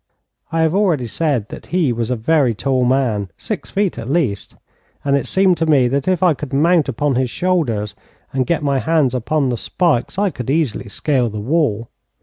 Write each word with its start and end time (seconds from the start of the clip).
I 0.51 0.63
have 0.63 0.73
already 0.73 1.05
said 1.05 1.49
that 1.49 1.67
he 1.67 1.93
was 1.93 2.09
a 2.09 2.15
very 2.15 2.55
tall 2.55 2.85
man, 2.85 3.29
six 3.37 3.69
feet 3.69 3.99
at 3.99 4.09
least, 4.09 4.55
and 5.05 5.15
it 5.15 5.27
seemed 5.27 5.57
to 5.57 5.67
me 5.67 5.87
that 5.89 6.07
if 6.07 6.23
I 6.23 6.33
could 6.33 6.51
mount 6.53 6.89
upon 6.89 7.13
his 7.17 7.29
shoulders, 7.29 7.93
and 8.33 8.47
get 8.47 8.63
my 8.63 8.79
hands 8.79 9.13
upon 9.13 9.49
the 9.49 9.57
spikes, 9.57 10.17
I 10.17 10.31
could 10.31 10.49
easily 10.49 10.89
scale 10.89 11.29
the 11.29 11.39
wall. 11.39 11.87